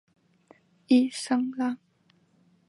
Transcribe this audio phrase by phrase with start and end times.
[0.87, 1.77] 伊桑拉。